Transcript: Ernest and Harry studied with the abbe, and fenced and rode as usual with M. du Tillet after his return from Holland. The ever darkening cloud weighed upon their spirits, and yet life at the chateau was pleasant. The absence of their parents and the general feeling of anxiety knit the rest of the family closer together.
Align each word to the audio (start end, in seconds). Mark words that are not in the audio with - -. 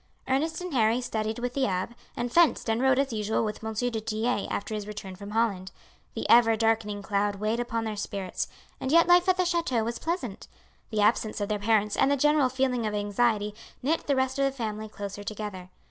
Ernest 0.27 0.59
and 0.61 0.73
Harry 0.73 0.99
studied 0.99 1.37
with 1.37 1.53
the 1.53 1.67
abbe, 1.67 1.93
and 2.17 2.33
fenced 2.33 2.67
and 2.71 2.81
rode 2.81 2.97
as 2.97 3.13
usual 3.13 3.43
with 3.45 3.63
M. 3.63 3.73
du 3.75 3.91
Tillet 3.91 4.47
after 4.49 4.73
his 4.73 4.87
return 4.87 5.15
from 5.15 5.29
Holland. 5.29 5.71
The 6.15 6.27
ever 6.27 6.55
darkening 6.55 7.03
cloud 7.03 7.35
weighed 7.35 7.59
upon 7.59 7.83
their 7.83 7.95
spirits, 7.95 8.47
and 8.79 8.91
yet 8.91 9.05
life 9.05 9.29
at 9.29 9.37
the 9.37 9.45
chateau 9.45 9.83
was 9.83 9.99
pleasant. 9.99 10.47
The 10.89 11.01
absence 11.01 11.39
of 11.39 11.49
their 11.49 11.59
parents 11.59 11.95
and 11.95 12.09
the 12.09 12.17
general 12.17 12.49
feeling 12.49 12.87
of 12.87 12.95
anxiety 12.95 13.53
knit 13.83 14.07
the 14.07 14.15
rest 14.15 14.39
of 14.39 14.45
the 14.45 14.51
family 14.51 14.89
closer 14.89 15.23
together. 15.23 15.69